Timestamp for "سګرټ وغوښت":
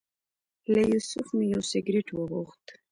1.71-2.65